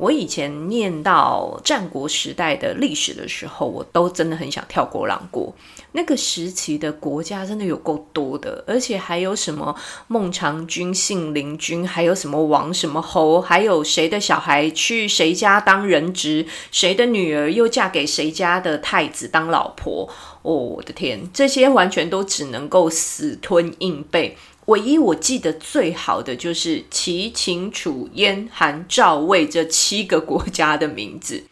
[0.00, 5.54] 我以前念到战国时代的历史的时候，我都真的很想跳过浪过。
[5.92, 9.76] 那个时期的国家真的有够多的，而且还有什么
[10.08, 20.08] 孟尝君、信陵君，还有什么王、什么侯，还有谁的小孩去谁家当人质，谁的女儿又嫁给谁家的太子当老婆。
[20.42, 24.36] 哦，我的天，这些完全都只能够死吞硬背。
[24.66, 31.42] 唯一我记得最好的就是齐、秦、楚、燕、韩、赵、魏这七个国家的名字，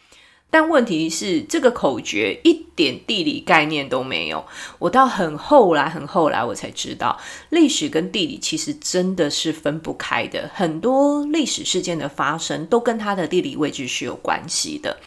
[0.49, 4.45] 但问题是这个口诀一点地理概念都没有。
[4.79, 7.19] 我到很后来、很后来我才知道，
[7.49, 10.49] 历史跟地理其实真的是分不开的。
[10.53, 14.97] 很多历史事件的发生都跟它的地理位置是有关系的。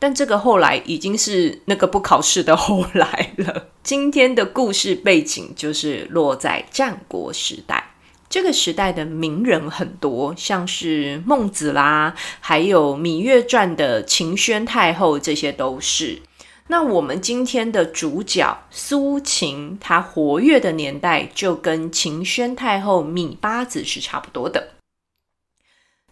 [0.00, 3.68] 但这个后来已经是那个不考试的后来了。
[3.84, 7.92] 今天的故事背景就是落在战国时代。
[8.28, 16.22] 这个时代的名人很多，像是孟子啦，还有《芈月传》的秦宣太后，这些都是。
[16.68, 24.68] 那我们今天的主角苏秦，他活跃的年代就跟秦宣太后芈八子是差不多的。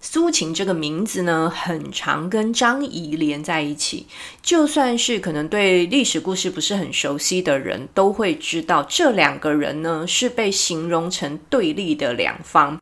[0.01, 4.07] 苏秦这个名字呢，很常跟张仪连在一起。
[4.41, 12.81] 就算是可能对历史故事不是很熟悉的人，都会知道这两个人呢是被形容成对立的两方。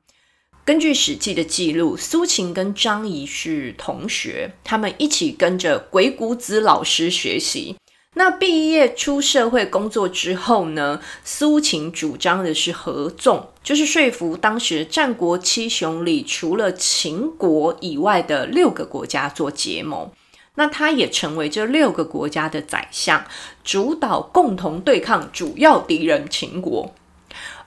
[0.64, 7.77] 根据《史记》的记录，苏秦跟张仪是同学，他们一起跟着鬼谷子老师学习。
[8.19, 20.11] 那毕业出社会工作之后呢，苏秦主张的是合纵，就是说服当时战国七雄里除了秦国以外的六个国家做结盟。
[20.55, 23.23] 那他也成为这六个国家的宰相，
[23.62, 26.95] 主导共同对抗主要敌人秦国。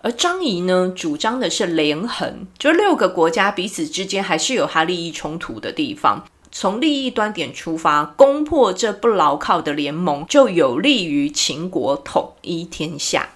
[0.01, 6.25] 而张仪呢，主张的是连横，就六个国家彼此之间还是有他利益冲突的地方。
[6.51, 13.29] 从利益端点出发，攻破这不牢靠的联盟，就有利于秦国统一天下。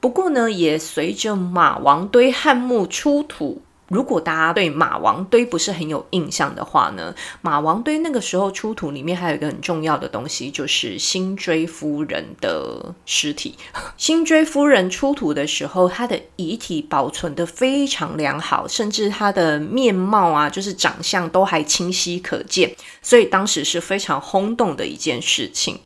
[0.00, 3.62] 不过呢，也随着马王堆汉墓出土。
[3.90, 7.12] 如果大家对马王堆不是很有印象的话呢，
[7.42, 13.56] 马王堆那个时候出土里面还有一个很重要的东西，就是辛追夫人的尸体。
[13.98, 25.80] 辛追夫人出土的时候，她的遗体保存得非常良好，甚至她的面貌啊，就是长相都还清晰可见，所以当时是非常轰动的一件事情。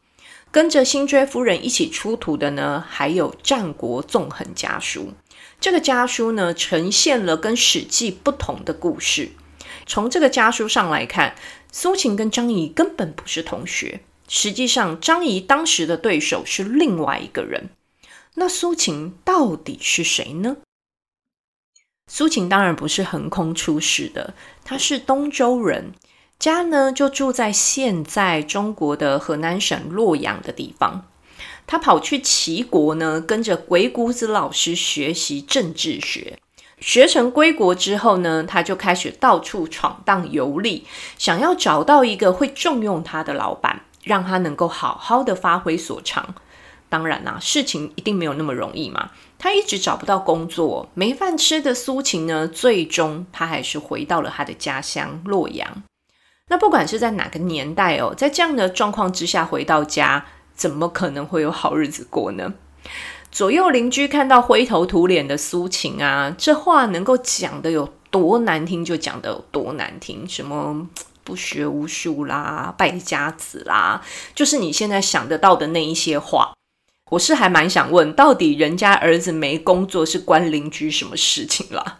[0.51, 5.01] 跟着辛追夫人一起出土的呢，还有《战国纵横家书》。
[5.65, 9.31] 这个家书呢，呈现了跟《史记》不同的故事。
[9.87, 11.37] 从这个家书上来看，
[11.73, 14.03] 苏秦跟张仪根本不是同学。
[14.29, 17.71] 实际上，张仪当时的对手是另外一个人。
[18.35, 20.59] 那苏秦到底是谁呢？
[22.09, 24.35] 苏秦当然不是横空出世的，
[24.67, 25.95] 他是东周人，
[26.39, 31.07] 家呢就住在现在中国的河南省洛阳的地方。
[31.67, 36.39] 他跑去齐国呢，跟着鬼谷子老师学习政治学。
[36.81, 40.85] 学成归国之后呢，他就开始到处闯荡游历，
[41.17, 46.35] 想要找到一个会重用他的老板，让他能够好好的发挥所长。
[46.91, 49.11] 当然啦、事情一定没有那么容易嘛。
[49.39, 55.83] 他一直找不到工作，没饭吃的苏秦呢，最终他还是回到了他的家乡洛阳。
[56.49, 60.27] 那不管是在哪个年代哦，在这样的状况之下回到家。
[60.55, 62.55] 怎么可能会有好日子过呢？
[63.31, 70.25] 左右邻居看到灰头土脸的苏秦啊，这话能够讲得有多难听就讲得有多难听。
[70.29, 70.89] 什么
[71.25, 74.03] 不学无术啦，败家子啦，
[74.35, 76.53] 就是你现在想得到的那一些话。
[77.11, 81.99] 我是还蛮想问，到底人家儿子没工作是关邻居什么事情啦？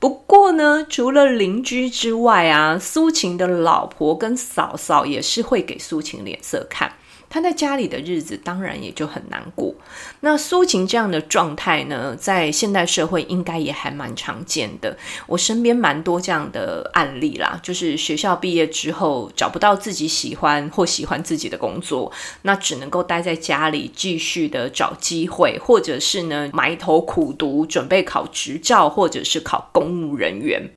[0.00, 6.92] 不过呢，除了邻居之外啊，苏秦的老婆跟嫂嫂也是会给苏秦脸色看。
[7.34, 9.74] 他在家里的日子当然也就很难过。
[10.20, 14.96] 那苏秦这样的状态呢，在现代社会应该也还蛮常见的。
[15.26, 30.70] 我身边蛮多这样的案例啦，就是学校毕业之后找不到自己喜欢或喜欢自己的工作，那只能够待在家里继续的找机会，或者是呢埋头苦读，准备考执照或者是考公务人员。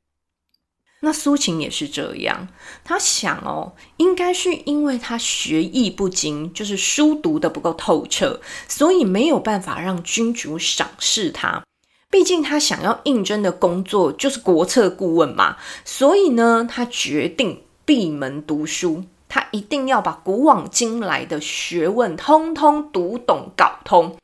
[1.01, 2.47] 那苏秦也是这样，
[2.83, 11.63] 他想哦，应该是因为他学艺不精，就是书读得不够透彻，所以没有办法让君主赏识他，
[12.09, 19.03] 毕竟他想要应征的工作就是国策顾问嘛，所以呢，他决定闭门读书。
[19.29, 24.15] 他一定要把古往今来的学问通通读懂搞通。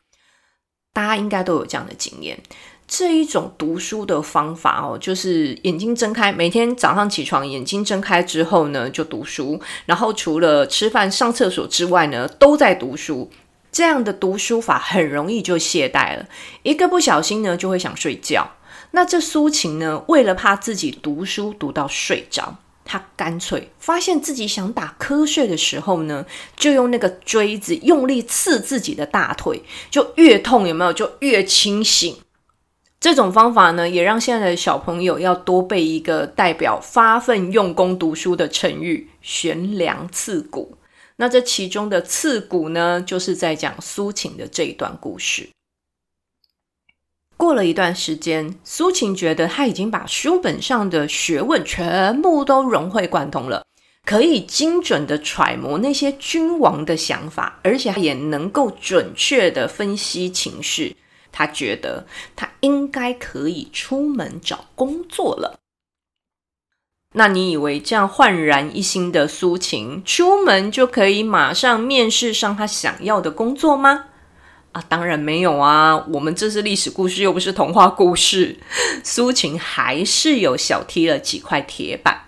[0.93, 2.41] 大家应该都有这样的经验。
[2.87, 9.59] 这一种读书的方法哦，就是眼睛睁开，每天早上起床，眼睛睁开之后呢，就读书。
[9.85, 13.29] 然后除了吃饭、上厕所之外呢，都在读书。
[13.71, 16.27] 这样的读书法很容易就懈怠了，
[16.61, 18.51] 一个不小心呢，就会想睡觉。
[18.91, 26.23] 那这苏秦呢，为了怕自己读书读到睡着，他干脆发现自己想打瞌睡的时候呢，
[26.55, 32.15] 就用那个锥子用力刺自己的大腿，就越痛有没有，就越清醒。
[33.03, 40.77] 这种方法呢，也让现在的小朋友要多背一个代表发奋用功读书的成语“悬梁刺股”。
[41.17, 45.49] 那这其中的刺股呢，就是在讲苏秦的这一段故事。
[47.35, 53.65] 过了一段时间，苏秦觉得他已经把书本上的学问全部都融会贯通了，
[54.05, 60.95] 可以精准的揣摩那些君王的想法，而且也能够准确的分析情势。
[61.33, 62.07] 他觉得
[62.37, 65.59] 他应该可以出门找工作了。
[67.15, 74.05] 那你以为这样焕然一新的苏秦出门就可以马上面试上他想要的工作吗？
[74.71, 76.03] 啊，当然没有啊！
[76.11, 78.57] 我们这是历史故事，又不是童话故事。
[79.03, 82.23] 苏秦还是有小踢了几块铁板。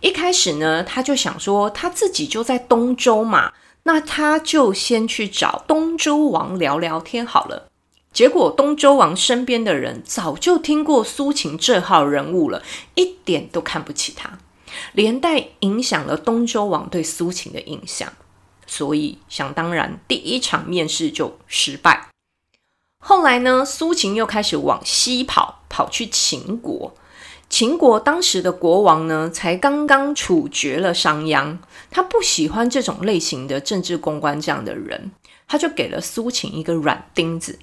[0.00, 3.52] 一开始呢，他就想说他自己就在东周嘛，
[3.82, 7.71] 那他就先去找东周王聊聊天好了。
[8.12, 12.62] 结果，东周王身边的人早就听过苏秦这号人物了，
[12.94, 14.38] 一点都看不起他，
[14.92, 18.12] 连带影响了东周王对苏秦的印象。
[18.66, 22.08] 所以，想当然，第一场面试就失败。
[22.98, 26.94] 后来呢，苏秦又开始往西跑，跑去秦国。
[27.48, 31.58] 秦国当时的国王呢，才刚刚处决了商鞅，
[31.90, 35.10] 他不喜欢这种类型的政治公关这样的人，
[35.48, 37.58] 他就给了苏秦一个软钉子。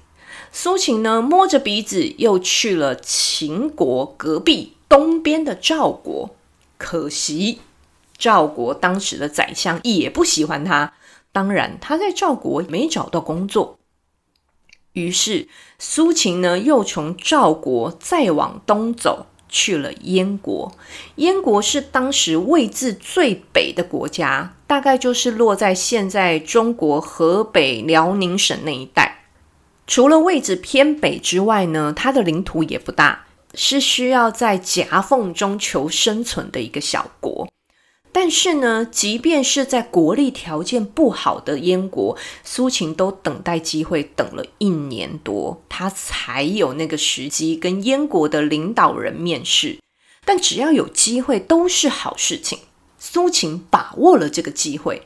[0.52, 6.30] 苏秦呢，摸着鼻子又去了秦国隔壁东边的赵国。
[6.76, 7.60] 可惜
[8.18, 10.94] 赵国当时的宰相也不喜欢他，
[11.30, 13.78] 当然他在赵国没找到工作。
[14.92, 15.48] 于是
[15.78, 20.72] 苏秦呢，又从赵国再往东走去了燕国。
[21.16, 29.19] 燕国是当时位置最北的国家，大概就是落在现在中国河北辽宁省那一带。
[29.90, 37.48] 除了位置偏北之外呢，它的领土也不大，是需要在夹缝中求生存的一个小国。
[38.12, 49.80] 但是呢，即便是在国力条件不好的燕国，苏秦都等待机会等了一年多，他才有那个时机跟燕国的领导人面试。
[50.24, 52.60] 但只要有机会，都是好事情。
[53.00, 55.02] 苏秦把握了这个机会。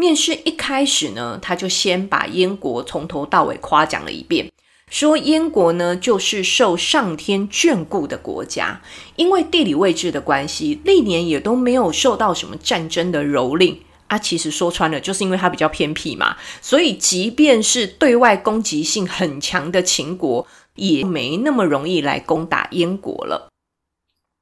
[0.00, 4.48] 面试一开始呢，他就先把燕国从头到尾夸奖了一遍，
[4.88, 8.80] 说燕国呢就是受上天眷顾的国家，
[9.16, 14.16] 因为地理位置的关系，历年也都没有受到什么战争的蹂躏啊。
[14.16, 20.46] 其实说穿了，就是因为它比较偏僻嘛，所以即便是对外攻击性很强的秦国，
[20.76, 23.48] 也没那么容易来攻打燕国了。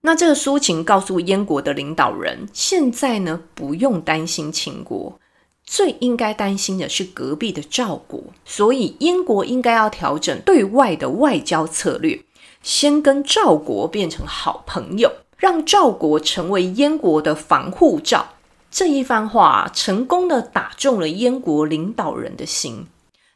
[0.03, 5.19] 那这个苏秦告诉燕国的领导人，现在呢不用担心秦国。
[5.67, 12.23] 最应该担心的是隔壁的赵国，所以燕国应该要调整对外的外交策略，
[12.63, 18.29] 先跟赵国变成好朋友，让赵国成为燕国的防护罩。
[18.71, 22.87] 这一番话成功的打中了燕国领导人的心。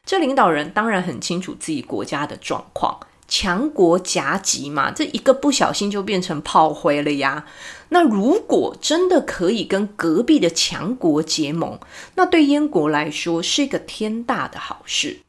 [0.05, 2.99] 这领导人当然很清楚自己国家的状况。
[3.31, 7.45] 强国夹击嘛，这一个不小心就变成炮灰了呀。
[7.87, 11.79] 那如果真的可以跟隔壁的强国结盟，
[12.15, 15.21] 那对燕国来说是一个天大的好事。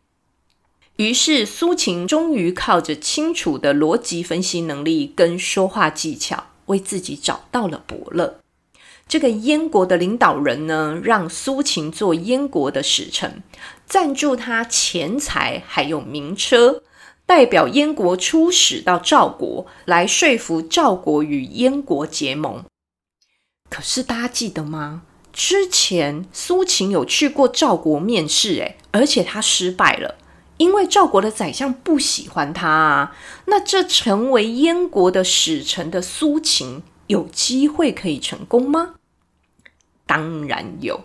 [0.96, 8.40] 于是苏秦终于靠着清楚的逻辑分析能力跟说话技巧，为自己找到了伯乐。
[9.06, 13.44] 这个燕国的领导人呢，让苏秦做燕国的使臣，
[13.86, 16.82] 赞助他钱财还有名车。
[17.26, 22.64] 代表燕国出使到赵国，来说服赵国与燕国结盟。
[23.70, 25.02] 可是大家记得吗？
[25.32, 30.16] 之前苏秦有去过赵国面试，诶，而且他失败了，
[30.58, 33.16] 因为赵国的宰相不喜欢他啊。
[33.46, 38.96] 那这成为燕国的使臣的苏秦，有机会可以成功吗？
[40.04, 41.04] 当然有，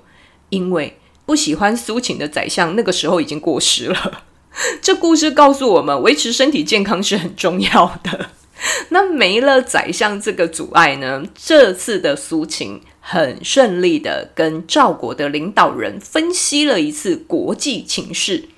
[0.50, 4.26] 因为不喜欢苏秦的宰相那个时候已经过世了。
[4.82, 8.32] 这故事告诉我们，维持身体健康是很重要的。
[8.90, 18.50] 那没了宰相这个阻碍呢，这次的苏秦很顺利的跟赵国的领导人分析了一次国际情势。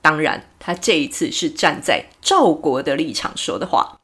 [0.00, 3.98] 当然，他这一次是站在赵国的立场说的话。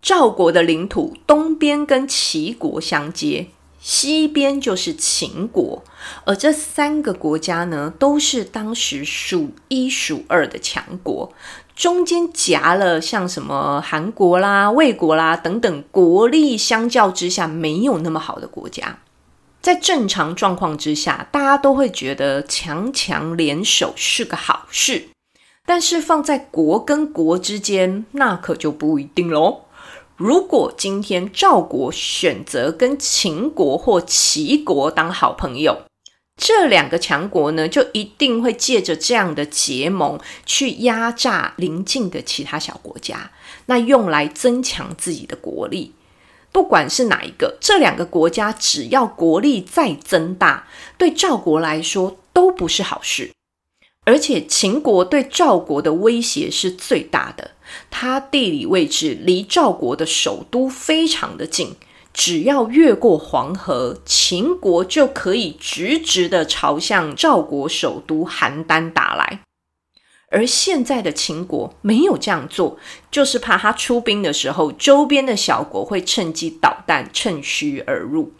[0.00, 3.48] 赵国的领土东边跟齐国相接，
[3.84, 5.82] 西边就是秦国，
[6.24, 11.32] 而这三个国家呢，都是当时数一数二的强国，
[11.74, 19.00] 中间夹了像什么韩国啦、魏国啦等等，国力相较之下没有那么好的国家。
[19.60, 25.08] 在正常状况之下，大家都会觉得强强联手是个好事，
[25.66, 29.62] 但是放在国跟国之间，那可就不一定喽。
[30.22, 35.82] 如果今天赵国选择跟秦国或齐国当好朋友，
[36.36, 43.32] 这两个强国呢，就一定会借着这样的结盟去压榨邻近的其他小国家，
[43.66, 45.92] 那用来增强自己的国力。
[46.52, 53.32] 不管是哪一个，这两个国家只要国力再增大，对赵国来说都不是好事。
[54.04, 57.52] 而且秦国对赵国的威胁是最大的，
[57.90, 61.76] 它地理位置离赵国的首都非常的近，
[62.12, 69.40] 只要越过黄河，秦国就可以直直的朝向赵国首都邯郸打来。
[70.30, 72.78] 而现在的秦国没有这样做，
[73.10, 78.32] 就是怕他出兵的时候，周边的小国会趁机捣蛋，趁虚而入。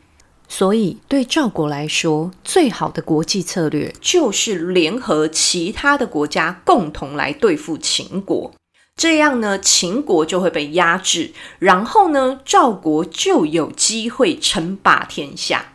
[0.49, 8.53] 所以，对赵国来说，最好的国际策略就是联合其他的国家，共同来对付秦国。
[9.03, 15.73] 这样呢，秦国就会被压制，然后呢，赵国就有机会称霸天下。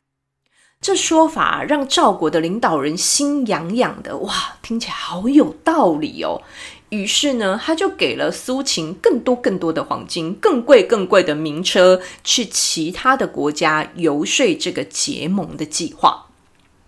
[0.79, 6.41] 这说法让赵国的领导人心痒痒的，哇，听起来好有道理哦。
[6.87, 16.27] 于是呢，他就给了苏秦更多更多的黄金，更贵更贵的名车，去其他的国家游说这个结盟的计划。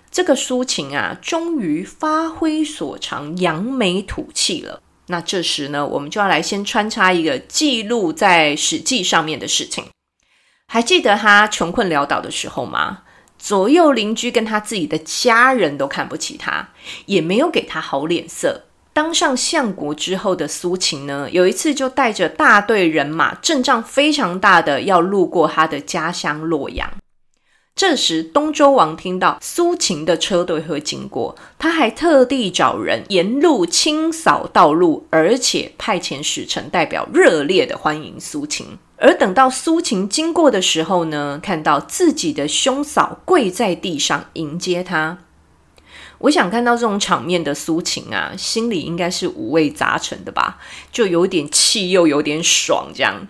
[0.09, 4.81] 这个苏秦啊，终于发挥所长，扬眉吐气了。
[5.09, 9.85] 那这时呢，我们就要来先穿插一个记录在《史记》上面的事情。
[10.67, 12.99] 还记得他穷困潦倒的时候吗？
[13.39, 16.69] 左右邻居跟他自己的家人都看不起他，
[17.07, 18.65] 也没有给他好脸色。
[18.93, 26.91] 当上相国之后的苏秦呢，有一次就带着大队人马，阵仗非常大的，要路过他的家乡洛阳。
[27.79, 38.77] 这时，东周王听到苏秦的车队会经过，他还特地找人沿路清扫道路，而且派遣使臣代表热烈的欢迎苏秦。
[38.97, 45.19] 而等到苏秦经过的时候呢，看到自己的兄嫂跪在地上迎接他。
[46.17, 50.57] 我想看到这种场面的苏秦啊，心里应该是五味杂陈的吧，
[50.91, 53.25] 就有点气又有点爽这样。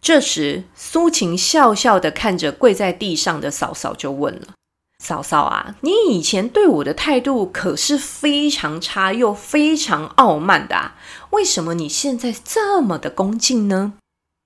[0.00, 4.48] 这时，苏秦笑笑的看着跪在地上的嫂嫂，就问了
[4.98, 10.96] ：“嫂嫂啊，你以前对我的态度可是非常差又非常傲慢的啊，
[11.30, 13.92] 为什么你现在这么的恭敬呢？”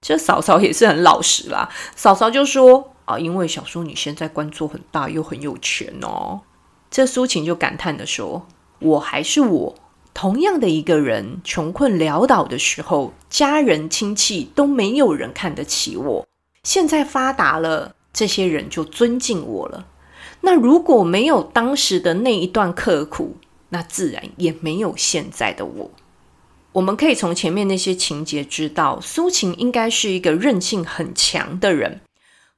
[0.05, 6.43] 这嫂嫂也是很老实啦，嫂嫂就说：“啊，因为小说你现在官做很大又很有钱哦。”
[6.91, 8.47] 这苏秦就感叹的说
[8.81, 9.75] ：“我还是我，
[10.15, 16.27] 同样的一个人，穷困潦倒的时候，家人亲戚都没有人看得起我。
[16.63, 19.89] 现在发达了，这些人就尊敬我了。
[20.43, 23.37] 那如果没有当时的那一段刻苦，
[23.71, 25.91] 那自然也没有现在的我。
[26.73, 32.01] 我们可以从前面那些情节知道，苏秦应该是一个韧性很强的人。”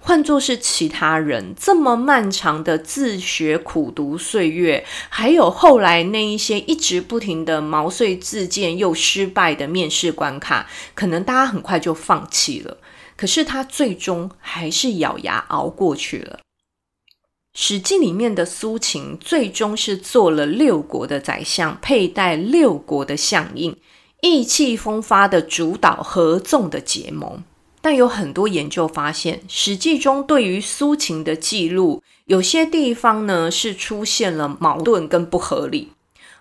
[0.07, 12.79] 换作是其他人，这么漫长的自学苦读岁月，还有后来那一些一直不停的毛遂自荐又失败的面试关卡，可能大家很快就放弃了。
[13.17, 16.39] 可是他最终还是咬牙熬过去了。
[17.53, 23.77] 《史记》里面的苏秦，最终是做了六国的宰相，佩戴六国的相印，
[24.21, 27.43] 意气风发的主导合纵的结盟。
[27.87, 35.93] 但有很多研究发现，《史记》中对于苏秦的记录，有些地方呢是出现了矛盾跟不合理，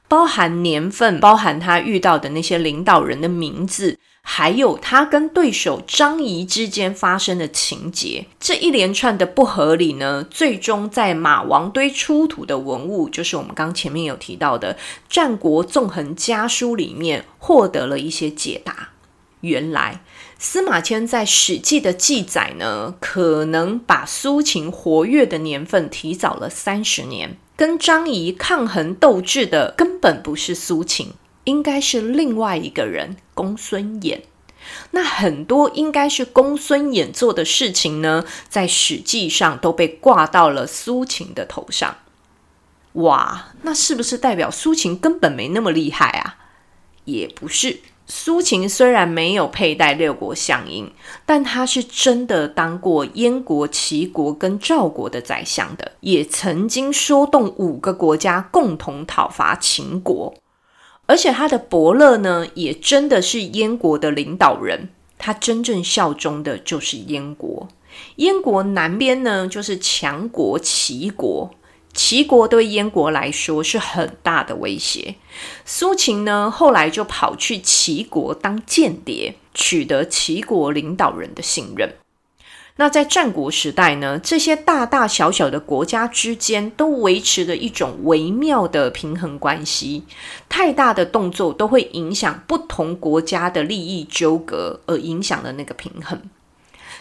[0.08, 8.25] 包含年份，包含他遇到的那些领导人的名字，还有他跟对手张仪之间发生的情节。
[8.40, 14.74] 这一连串的不合理呢，最终在马王堆出土的文物，就是我们刚前面有提到的
[15.08, 18.90] 《战国纵横家书》里面，获得了一些解答。
[19.42, 20.02] 原来。
[20.38, 27.38] 司马迁在《史记》的记载呢，可能把苏秦活跃的年份提早了三十年。
[27.58, 31.13] 跟张仪抗衡斗智的根本不是苏秦，
[31.46, 34.24] 应该是另外一个人，公孙衍。
[34.92, 41.96] 那很多应该是公孙衍做的事情呢，在史记上都被挂到了苏秦的头上。
[42.94, 46.38] 哇，那是不是代表苏秦根本没那么厉害啊？
[47.06, 47.80] 也不是。
[48.08, 50.92] 苏秦虽然没有佩戴六国相印，
[51.26, 60.34] 但他是真的当过燕国、齐国跟赵国的宰相的，也曾经说动五个国家共同讨伐秦国。
[61.08, 67.68] 而且他的伯乐呢，也真的是燕国的领导人，他真正效忠的就是燕国。
[68.18, 71.52] 燕国南边呢，就是强国齐国。
[71.96, 75.16] 齐国对燕国来说是很大的威胁。
[75.64, 81.96] 苏秦呢，后来就跑去齐国当间谍，取得齐国领导人的信任。
[82.78, 90.04] 那在战国时代呢，这些大大小小的国家之间都维持着一种微妙的平衡关系。
[90.50, 96.22] 太大的动作都会影响不同国家的利益纠葛，而影响了那个平衡。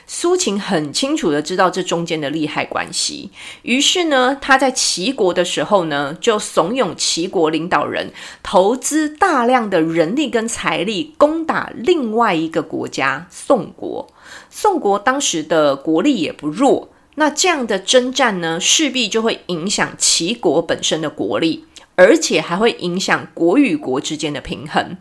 [0.06, 3.30] 苏秦很清楚的知道这中间的利害关系，
[3.62, 14.08] 于是呢，他在齐国的时候呢，就怂恿齐国领导人投资大量的人力跟财力，攻打另外一个国家宋国。
[14.50, 21.64] 宋国当时的国力也不弱，那这样的征战呢，势必就会影响齐国本身的国力，
[21.96, 24.96] 而且还会影响国与国之间的平衡。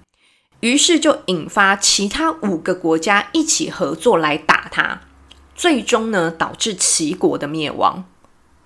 [0.63, 5.01] 于是就引发其他五个国家一起合作来打他，
[5.53, 8.05] 最终呢，导致齐国的灭亡。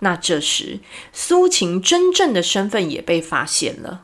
[0.02, 0.80] 那这时
[1.12, 4.04] 苏秦真正的身份也被发现了，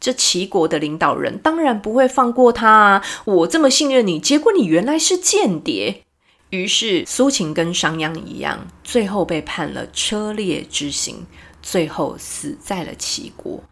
[0.00, 3.04] 这齐国的领导人当然不会放过他啊！
[3.26, 6.02] 我这么信任你，结果你原来是间谍。
[6.50, 11.24] 于是苏秦跟商鞅一样，最后被判了车裂之刑，
[11.62, 13.62] 最后死在了齐国。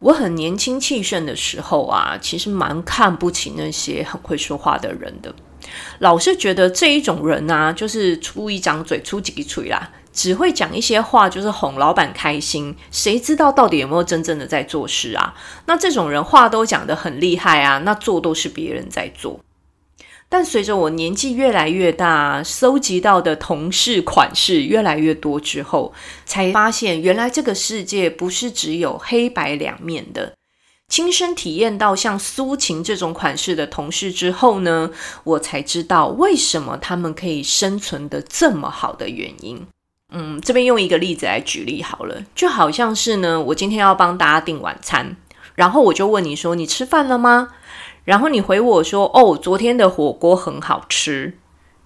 [0.00, 5.34] 我很年轻气盛的时候啊，其实蛮看不起那些很会说话的人的，
[5.98, 15.34] 老是觉得这一种人啊，就是出一张嘴出几个嘴啦，只会讲一些话，就是哄老板开心，谁知道到底有没有真正的在做事啊？
[15.66, 19.40] 那这种人话都讲得很厉害啊，那做都是别人在做。
[20.30, 25.94] 但随着我年纪越来越大，搜集到的同事款式越来越多之后，
[26.26, 30.34] 才发现原来这个世界不是只有黑白两面的。
[30.88, 34.90] 亲身体验到像苏秦这种款式的同事之后呢，
[35.24, 39.66] 我才知道为什么他们可以生存得这么好的原因。
[40.12, 45.16] 嗯，这边用一个例子来举例好了，就好像是呢，我今天要帮大家订晚餐，
[45.54, 47.48] 然后我就问你说：“你吃饭了吗？”
[48.08, 51.36] 然后你回我说：“哦，昨天的火锅很好吃。”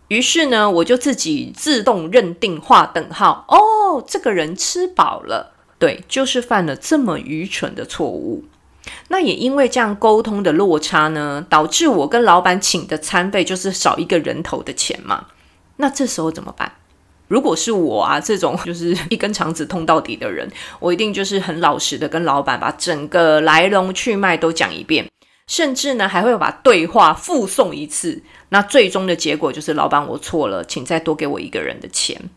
[0.06, 3.44] 于是呢，我就自己自动认定划等号。
[3.48, 5.52] 哦，这个人吃饱了。
[5.80, 8.44] 对，就是犯了这么愚蠢的错误。
[9.08, 15.26] 那也因为这样沟通的落差呢，导致我跟老板请的餐费就是少一个人头的钱嘛。
[15.78, 16.70] 那这时候怎么办？
[17.26, 25.08] 如果是我啊，这种 就是一根肠子通到底的人，我一定就是很老实的跟老板把整个来龙去脉都讲一遍。
[25.46, 28.22] 甚至呢，还会把对话复诵一次。
[28.50, 32.31] 那最终的结果就是，老板，我错了，请再多给我一个人的钱。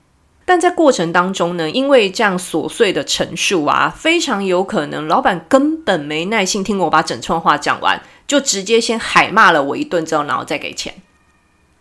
[0.47, 10.93] 但在过程当中呢，因为这样琐碎的陈述啊，非常有可能老板根本没耐心听我把整串话讲完，就直接先海骂了我一顿之后，然后再给钱。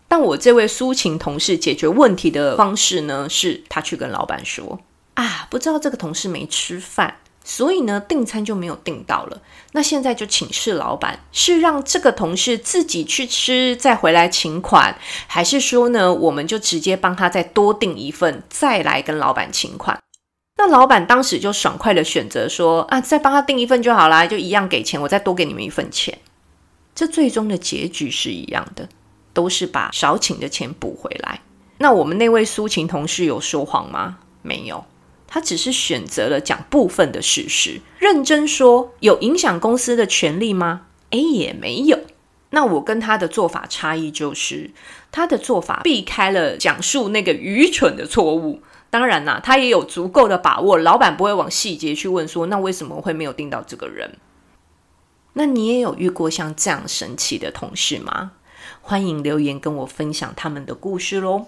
[0.09, 4.81] 但我这位苏秦同事解决问题的方式呢，是他去跟老板说
[5.15, 9.43] ：“啊，不知道这个同事没吃饭。”所以呢，订餐就没有订到了。
[9.73, 20.01] 那现在就请示老板，是让这个同事自己去吃，再回来请款，还是说呢，我们就直接帮他再多订一份，再来跟老板请款？
[20.57, 26.17] 那老板当时就爽快的选择说：“啊，再帮他订一份就好啦，就一样给钱，我再多给你们一份钱。”
[26.95, 28.89] 这最终的结局是一样的，
[29.33, 31.41] 都是把少请的钱补回来。
[31.79, 34.19] 那我们那位苏秦同事有说谎吗？
[34.43, 34.85] 没有。
[35.27, 40.87] 他只是选择了讲部分的事实，认真说有影响公司的权利吗？
[41.11, 41.99] 诶，也没有。
[42.51, 44.71] 那我跟他的做法差异就是，
[45.11, 48.63] 他的做法避开了讲述那个愚蠢的错误。
[48.91, 54.19] 当然啦，他也有足够的把握，老板不会往细节去问说，那为什么会没有定到这个人？
[55.33, 58.33] 那你也有遇过像这样神奇的同事吗？
[58.81, 61.47] 欢迎留言跟我分享他们的故事喽。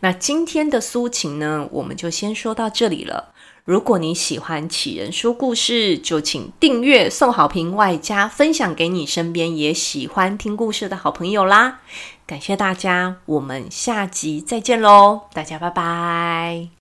[0.00, 3.32] 那今天的苏秦呢，我们就先说到这里了。
[3.64, 11.80] 如果你喜欢杞人说故事，就请订阅、送好评，外加分享给你身边也喜欢听故事的好朋友啦。
[12.26, 16.79] 感谢大家，我们下集再见喽，大家拜拜。